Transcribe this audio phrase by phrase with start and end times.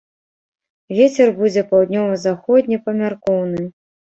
[0.99, 3.71] Вецер будзе паўднёва-заходні, памяркоўны.